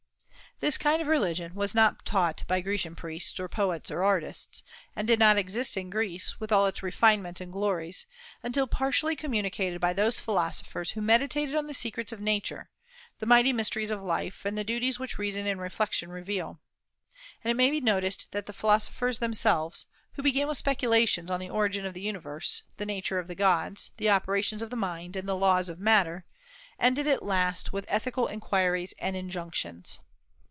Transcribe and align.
This 0.59 0.77
kind 0.77 1.01
of 1.01 1.07
religion 1.07 1.55
was 1.55 1.73
not 1.73 2.05
taught 2.05 2.43
by 2.47 2.61
Grecian 2.61 2.93
priests 2.95 3.39
or 3.39 3.49
poets 3.49 3.89
or 3.89 4.03
artists, 4.03 4.61
and 4.95 5.07
did 5.07 5.17
not 5.17 5.35
exist 5.35 5.75
in 5.75 5.89
Greece, 5.89 6.39
with 6.39 6.51
all 6.51 6.67
its 6.67 6.83
refinements 6.83 7.41
and 7.41 7.51
glories, 7.51 8.05
until 8.43 8.67
partially 8.67 9.15
communicated 9.15 9.81
by 9.81 9.93
those 9.93 10.19
philosophers 10.19 10.91
who 10.91 11.01
meditated 11.01 11.55
on 11.55 11.65
the 11.65 11.73
secrets 11.73 12.13
of 12.13 12.21
Nature, 12.21 12.69
the 13.17 13.25
mighty 13.25 13.51
mysteries 13.51 13.89
of 13.89 14.03
life, 14.03 14.45
and 14.45 14.55
the 14.55 14.63
duties 14.63 14.99
which 14.99 15.17
reason 15.17 15.47
and 15.47 15.59
reflection 15.59 16.11
reveal. 16.11 16.59
And 17.43 17.49
it 17.49 17.55
may 17.55 17.71
be 17.71 17.81
noticed 17.81 18.31
that 18.31 18.45
the 18.45 18.53
philosophers 18.53 19.17
themselves, 19.17 19.87
who 20.13 20.21
began 20.21 20.47
with 20.47 20.59
speculations 20.59 21.31
on 21.31 21.39
the 21.39 21.49
origin 21.49 21.87
of 21.87 21.95
the 21.95 22.01
universe, 22.03 22.61
the 22.77 22.85
nature 22.85 23.17
of 23.17 23.25
the 23.25 23.33
gods, 23.33 23.93
the 23.97 24.09
operations 24.11 24.61
of 24.61 24.69
the 24.69 24.75
mind, 24.75 25.15
and 25.15 25.27
the 25.27 25.35
laws 25.35 25.69
of 25.69 25.79
matter, 25.79 26.23
ended 26.79 27.07
at 27.07 27.25
last 27.25 27.73
with 27.73 27.85
ethical 27.87 28.27
inquiries 28.27 28.93
and 28.99 29.15
injunctions. 29.15 29.99